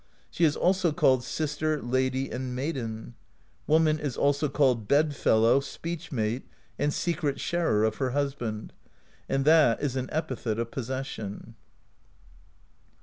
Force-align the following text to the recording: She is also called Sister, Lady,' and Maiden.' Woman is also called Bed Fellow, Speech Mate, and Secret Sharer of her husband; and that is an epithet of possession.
She 0.31 0.45
is 0.45 0.55
also 0.55 0.91
called 0.91 1.23
Sister, 1.23 1.79
Lady,' 1.79 2.31
and 2.31 2.55
Maiden.' 2.55 3.13
Woman 3.67 3.99
is 3.99 4.17
also 4.17 4.49
called 4.49 4.87
Bed 4.87 5.15
Fellow, 5.15 5.59
Speech 5.59 6.11
Mate, 6.11 6.41
and 6.79 6.91
Secret 6.91 7.39
Sharer 7.39 7.83
of 7.83 7.97
her 7.97 8.09
husband; 8.09 8.73
and 9.29 9.45
that 9.45 9.79
is 9.79 9.95
an 9.95 10.09
epithet 10.11 10.57
of 10.57 10.71
possession. 10.71 11.53